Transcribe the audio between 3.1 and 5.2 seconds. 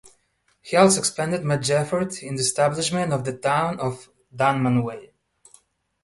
of the town of Dunmanway.